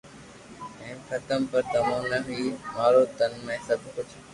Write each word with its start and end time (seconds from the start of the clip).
ھين 0.79 0.97
ختم 1.09 1.39
بو 1.49 1.59
تمو 1.71 1.97
تو 2.11 2.19
ھي 2.37 2.41
مارون 2.75 3.07
تن 3.17 3.31
سب 3.67 3.81
ڪجھ 3.93 4.13